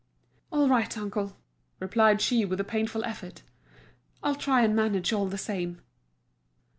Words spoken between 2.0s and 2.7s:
she with a